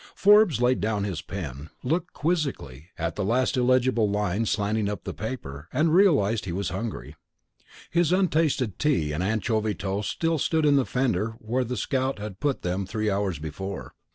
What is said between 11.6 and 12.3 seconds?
the scout